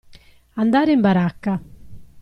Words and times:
Andare 0.63 0.93
in 0.93 0.99
baracca. 0.99 1.61